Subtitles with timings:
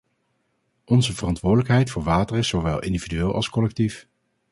[0.85, 4.07] Onze verantwoordelijkheid voor water is zowel individueel als collectief.